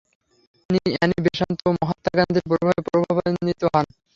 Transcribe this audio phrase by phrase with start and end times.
[0.69, 3.85] তিনি Annie Besant ও মহাত্মা গান্ধীর প্রভাবে প্রভাবান্বিত হন।